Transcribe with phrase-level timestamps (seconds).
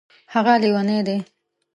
[0.33, 1.17] هغه لیونی دی